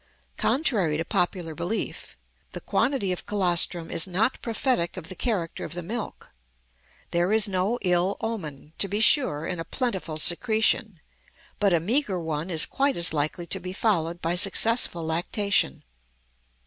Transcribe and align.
Contrary 0.37 0.97
to 0.97 1.05
popular 1.05 1.53
belief, 1.53 2.17
the 2.53 2.59
quantity 2.59 3.11
of 3.11 3.27
colostrum 3.27 3.91
is 3.91 4.07
not 4.07 4.41
prophetic 4.41 4.97
of 4.97 5.09
the 5.09 5.15
character 5.15 5.63
of 5.63 5.75
the 5.75 5.83
milk; 5.83 6.33
there 7.11 7.31
is 7.31 7.47
no 7.47 7.77
ill 7.83 8.17
omen, 8.19 8.73
to 8.79 8.87
be 8.87 8.99
sure, 8.99 9.45
in 9.45 9.59
a 9.59 9.63
plentiful 9.63 10.17
secretion, 10.17 10.99
but 11.59 11.71
a 11.71 11.79
meager 11.79 12.19
one 12.19 12.49
is 12.49 12.65
quite 12.65 12.97
as 12.97 13.13
likely 13.13 13.45
to 13.45 13.59
be 13.59 13.73
followed 13.73 14.19
by 14.23 14.33
successful 14.33 15.05
lactation. 15.05 15.83